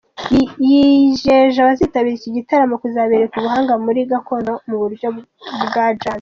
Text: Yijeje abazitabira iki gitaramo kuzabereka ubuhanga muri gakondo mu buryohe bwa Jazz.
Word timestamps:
Yijeje 0.67 1.57
abazitabira 1.61 2.15
iki 2.17 2.29
gitaramo 2.37 2.75
kuzabereka 2.83 3.35
ubuhanga 3.37 3.73
muri 3.85 3.99
gakondo 4.11 4.51
mu 4.67 4.75
buryohe 4.81 5.09
bwa 5.67 5.85
Jazz. 5.99 6.09